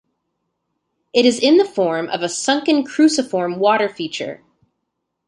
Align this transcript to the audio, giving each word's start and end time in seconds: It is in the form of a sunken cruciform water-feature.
It 1.13 1.27
is 1.27 1.37
in 1.39 1.57
the 1.57 1.63
form 1.63 2.09
of 2.09 2.23
a 2.23 2.27
sunken 2.27 2.83
cruciform 2.83 3.59
water-feature. 3.59 4.41